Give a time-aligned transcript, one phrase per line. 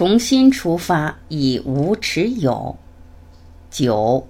[0.00, 2.74] 从心出发，以无持有。
[3.70, 4.26] 九，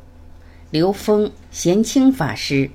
[0.72, 2.68] 刘峰贤清法师。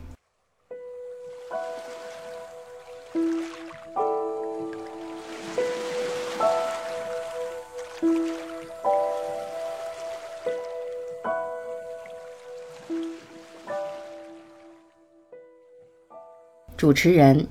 [16.78, 17.46] 主持人。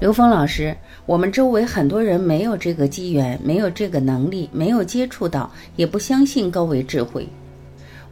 [0.00, 0.76] 刘峰老师，
[1.06, 7.28] 我们周围很多人没有这个机缘，没有这个能力，没有接触到，也不相信高维智慧。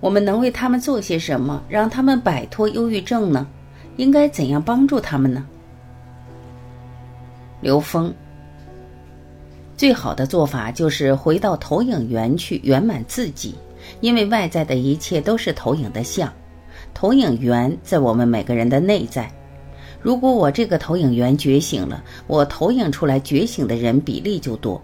[0.00, 3.46] 我们能为他们做些什么，让他们摆脱忧郁症呢？
[3.98, 5.46] 应该怎样帮助他们呢？
[7.60, 8.12] 刘峰，
[9.76, 13.54] 最好的做法就是回到投影源去圆满自己，
[14.00, 16.32] 因为外在的一切都是投影的像，
[16.92, 19.30] 投影源在我们每个人的内在。
[20.00, 24.80] 如果我这个投影源觉醒了，我投影出来觉醒的人比例就多；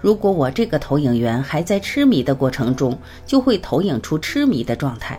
[0.00, 5.18] 如果我这个投影源还在痴迷的过程中，就会投影出痴迷的状态。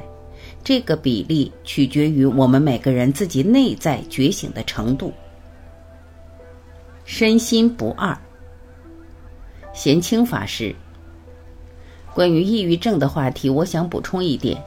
[0.62, 5.14] 这个比例取决于我们每个人自己内在觉醒的程度。
[7.06, 8.16] 身心不二，
[9.74, 10.76] 贤清法师。
[12.14, 14.62] 关于抑郁症的话题，我想补充一点。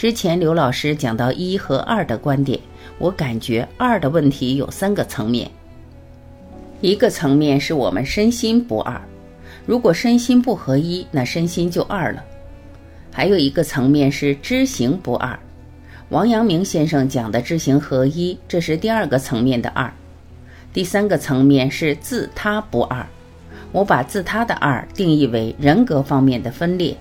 [0.00, 2.58] 之前刘老师讲到一和二的观点。
[2.96, 5.50] 我感觉二的问题有三个层面，
[6.80, 8.98] 一个层面是我们身心不二，
[9.66, 12.22] 如果身心不合一，那身心就二了；
[13.12, 15.38] 还有一个层面是知行不二，
[16.08, 19.90] 王阳明先生讲的知行合一，这是第二个层面的二；
[20.72, 23.06] 第三个层面是自他不二，
[23.70, 26.96] 我把自他的二定义为人格方面的分裂，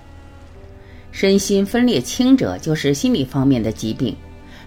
[1.12, 4.16] 身心分裂轻者就是心理方面的疾病。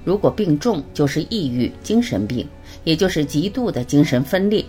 [0.05, 2.47] 如果病重，就是抑郁、精神病，
[2.85, 4.65] 也就是极度的精神分裂。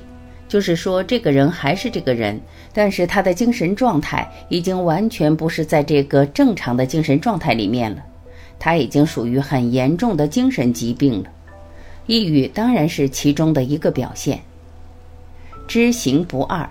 [0.47, 2.39] 就是说，这个人还是这个人，
[2.71, 8.03] 但是他的精神状态已经完全不是在这个正常的精神状态里面了，
[8.59, 11.29] 他已经属于很严重的精神疾病了。
[12.05, 14.39] 抑郁当然是其中的一个表现。
[15.67, 16.69] 知行不二，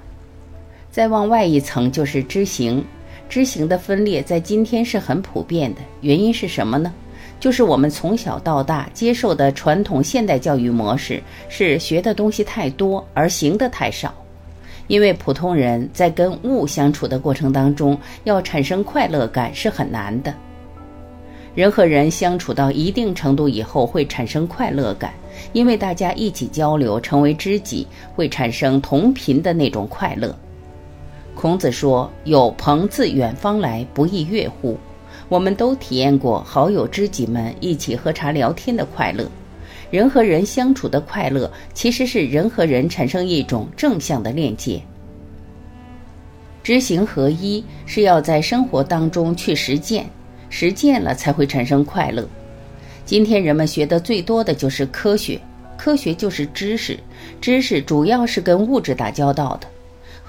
[0.92, 2.84] 再往外一层就是知行，
[3.32, 6.92] 知行的分裂在今天是很普遍的，原因是什么呢？
[7.40, 14.12] 就是我们从小到大接受的传统现代教育模式是学的东西太多，而行的太少。
[14.86, 20.34] 因为普通人在跟物相处的过程当中，要产生快乐感是很难的。
[21.54, 25.14] 人和人相处到一定程度以后会产生快乐感，
[25.54, 30.38] 因为大家一起交流，成为知己，会产生同频的那种快乐。
[31.42, 34.78] 孔子说：“有朋自远方来，不亦乐乎？”
[35.28, 39.26] 我们都体验过好友知己们一起喝茶聊天的快乐，
[39.90, 44.80] 人和人相处的快乐，其实是人和人产生一种正向的链接。
[46.62, 50.08] 知行合一是要在生活当中去实践，
[50.48, 52.24] 实践了才会产生快乐。
[53.04, 55.40] 今天人们学的最多的就是科学，
[55.76, 56.96] 科学就是知识，
[57.40, 59.66] 知识主要是跟物质打交道的。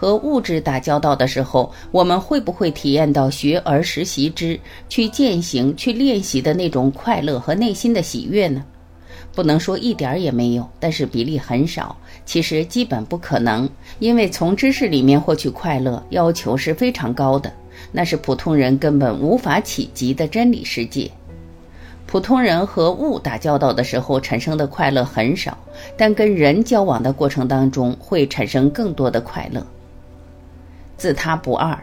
[0.03, 4.59] 和物质打交道的时候，我们会不会体验到学而时习之、
[4.89, 8.61] 去践行、去练习的那种快乐和内心的喜悦呢？
[9.33, 11.95] 不能说一点儿也没有，但是比例很少。
[12.25, 13.69] 其实基本不可能，
[13.99, 17.49] 因为从知识里面获取快乐要求是非常高的，
[17.93, 21.09] 那是普通人根本无法企及的真理世界。
[22.05, 25.57] 普通人和物打交道的时候产生的快乐很少，
[25.95, 29.65] 但跟人交往的过程当中会产生更多的快乐。
[30.97, 31.77] 自他不二，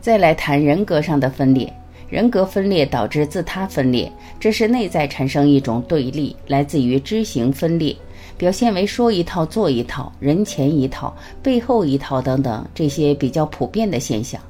[0.00, 1.72] 再来谈人格上的分裂。
[2.08, 7.96] 人格分裂导致自他分裂，这是内在产生一种对立，来自于知行分裂，
[8.36, 11.12] 表现为说一套做一套，人前一套，
[11.42, 14.40] 背后一套等等这些比较普遍的现象。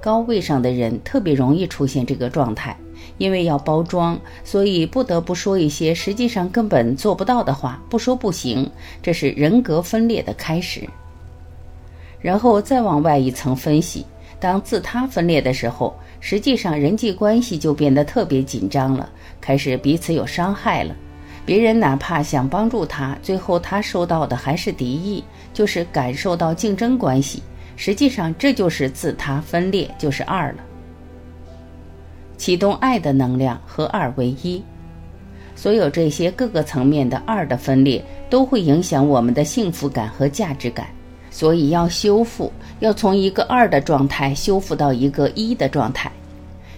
[0.00, 2.76] 高位上的人特别容易出现这个状态，
[3.18, 8.68] 因为要包装，所以不得不说一些实际上根本做不到的话，不说不行。
[9.02, 10.80] 这是人格分裂的开始。
[12.24, 14.02] 然后再往外一层分析，
[14.40, 19.10] 当自他分裂的时候，实际上人际关系就变得特别紧张了，
[19.42, 20.96] 开始彼此有伤害了。
[21.44, 25.22] 别人哪怕想帮助他，最后他受到的还是敌意，
[25.52, 27.42] 就是感受到竞争关系。
[27.76, 30.64] 实际上这就是自他分裂，就是二了。
[32.38, 34.64] 启动爱的能量和二为一，
[35.54, 40.86] 所有这些各个层面的二的分裂，都会影响我们的幸福感和价值感。
[41.34, 46.08] 所以要修复，要从一个二的状态修复到一个一的状态，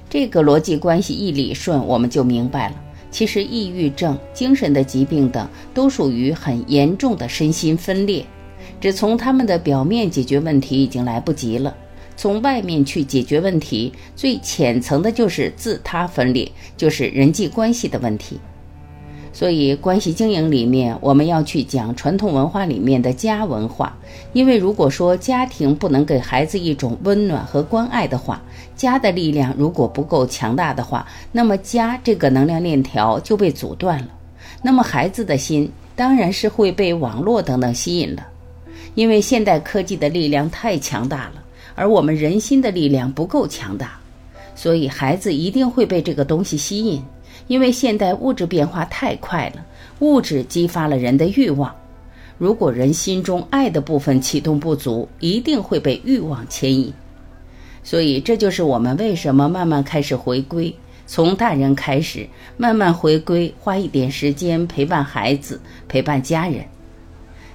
[0.08, 2.74] 这个逻辑关系一理顺，我们就明白了。
[3.10, 8.24] 其实抑郁症、精神的疾病等都属于很严重的身心分裂，
[8.80, 11.76] 只从他们的表面解决问题已经来不及了。
[12.16, 18.40] 从外面去解决问题，最浅层的就是自他分裂，就是人际关系的问题。
[19.36, 23.94] 所以，关系经营里面，我们要去讲传统文化里面的家文化。
[24.32, 28.40] 因为如果说家庭不能给孩子一种温暖和关爱的话，
[28.74, 34.08] 家的力量如果不够强大的话，那么家这个能量链条就被阻断了。
[34.62, 38.26] 那么孩子的心当然是会被网络等等吸引了，
[38.94, 41.44] 因为现代科技的力量太强大了，
[41.74, 43.98] 而我们人心的力量不够强大，
[44.54, 47.02] 所以孩子一定会被这个东西吸引。
[47.46, 49.64] 因为现代物质变化太快了，
[50.00, 51.74] 物质激发了人的欲望。
[52.38, 56.92] 如果人心中爱的部分启动不足，一定会被欲望牵引。
[57.82, 60.74] 所以，这就是我们为什么慢慢开始回归，
[61.06, 66.64] 从大人开始，慢慢回归，花一点时间陪伴孩子，陪伴家人。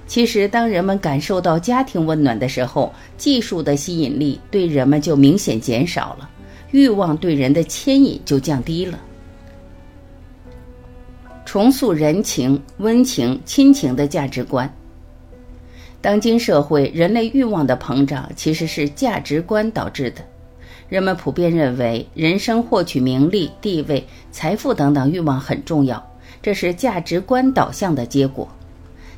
[0.06, 6.28] 其实，当人们感受到家庭温暖的时候，技术的吸引力对人们就明显减少了，
[6.72, 8.98] 欲望对人的牵引就降低了。
[11.52, 14.74] 重塑人情、温情、亲情的价值观。
[16.00, 20.22] 当今社会，人类欲望的膨胀其实是价值观导致的。
[20.88, 26.02] 人们普遍认为，人生获取名利、地位、财富等等欲望很重要，
[26.40, 28.48] 这是价值观导向的结果。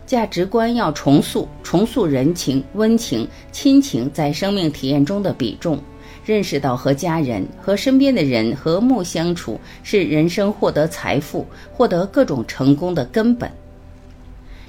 [0.04, 5.78] 价值观要重塑，重塑人情、温情、亲情在生命体验中的比重。
[6.24, 13.50] 认识到和家人、和身边的人和睦相处是人生获得财富、获得各种成功的根本。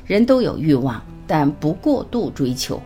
[0.05, 2.81] 人都有欲望，但不过度追求。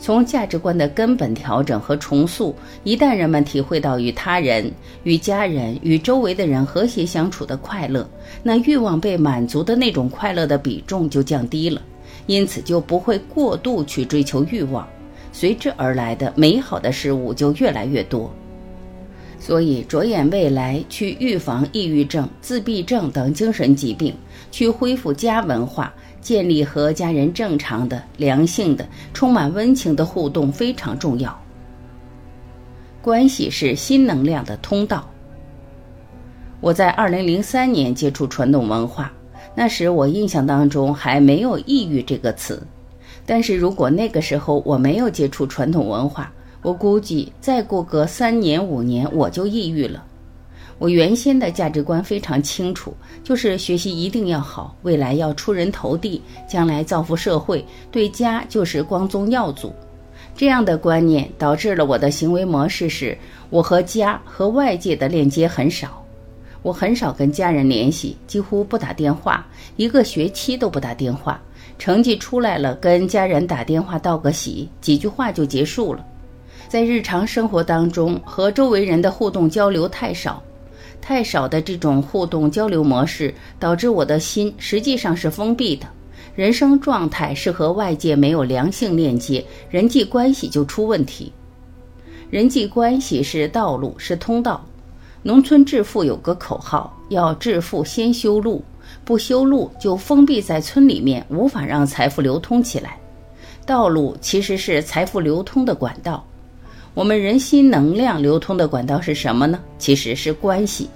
[0.00, 4.70] 从价值观的根本调整和重塑，一旦人们体会到与他人、
[5.02, 8.08] 与家人、与周围的人和谐相处的快乐，
[8.44, 11.82] 那欲望被满足的那种快乐的比重就降低了，
[12.26, 14.88] 因此就不会过度去追求欲望。
[15.32, 18.32] 随之而来的美好的事物就越来越多，
[19.38, 24.14] 所以着眼未来，去预防抑郁症、自闭症等精神疾病，
[24.50, 31.38] 去恢复家文化，建立和家人正常的、良性的、充满温情的互动非常重要。
[33.00, 35.08] 关系是新能量的通道。
[36.60, 39.12] 我在二零零三年接触传统文化，
[39.54, 42.60] 那时我印象当中还没有抑郁这个词。
[43.30, 46.32] 但是如果那个时候我没有接触传统文化，
[46.62, 50.02] 我估计再过个三年五年我就抑郁了。
[50.78, 59.74] 我原先的价值观非常清楚，就是学习一定要好，未来要出人头地，将来造福社会，对家就是光宗耀祖。
[60.34, 63.18] 这样的观念导致了我的行为模式是，
[63.50, 66.02] 我和家和外界的链接很少，
[66.62, 69.46] 我很少跟家人联系，几乎不打电话，
[69.76, 71.38] 一个学期都不打电话。
[71.78, 76.04] 成绩出来了，跟家人打电话道个喜，几句话就结束了。
[76.66, 80.42] 在日常生活当中，和周围人的互动交流太少，
[81.00, 85.86] 太少的这种互动交流模式，导致我的心实际上是封闭的。
[86.34, 91.32] 人生状态是和外界没有良性链接，人际关系就出问题。
[92.28, 94.64] 人际关系是道路，是通道。
[95.22, 98.62] 农村致富有个口号：要致富先修路。
[99.04, 102.98] 不修路就封闭在村里面，无法让财富流通起来。
[103.64, 106.24] 道路其实是财富流通的管道。
[106.94, 109.60] 我们人心能量流通的管道是什么呢？
[109.78, 110.88] 其实是关系。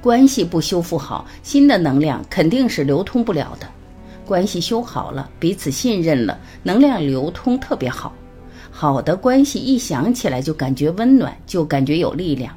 [0.00, 3.66] 关系不修复好，新的能量肯定是流通不了的。
[4.26, 8.12] 关系修好了，彼此信任了，能量流通特别好。
[8.70, 12.54] 好的关系一想起来就感觉温暖，就感觉有力量。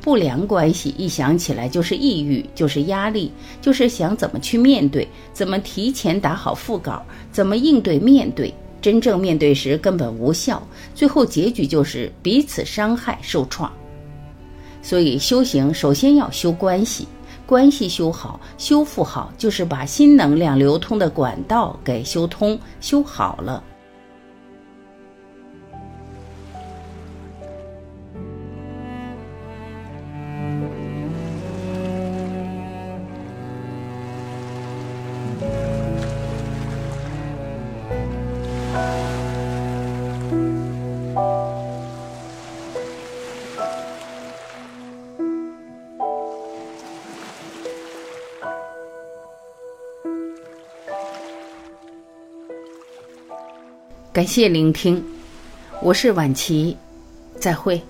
[0.00, 3.30] 不良关系一想起来就是抑郁，就是压力，
[3.60, 13.70] 就是想怎么去面对，怎么提前打好副稿，怎么应对面对，真正面对时根本无效，最后结局就是彼此伤害受创。
[14.82, 17.06] 所以修行首先要修关系，
[17.44, 23.62] 关系修好、修复好，就是把新能量流通的管道给修通、修好了。
[54.12, 55.04] 感谢聆听，
[55.80, 56.76] 我是婉琪，
[57.38, 57.80] 再会。